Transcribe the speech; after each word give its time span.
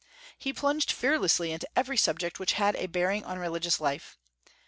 He 0.35 0.51
plunged 0.51 0.91
fearlessly 0.91 1.51
into 1.51 1.69
every 1.75 1.95
subject 1.95 2.39
which 2.39 2.53
had 2.53 2.75
a 2.75 2.87
bearing 2.87 3.23
on 3.23 3.37
religious 3.37 3.79
life. 3.79 4.17